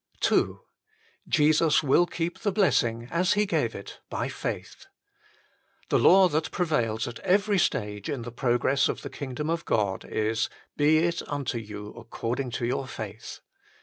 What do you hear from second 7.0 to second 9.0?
at every stage in the 96 THE FULL BLESSING OF PENTECOST progress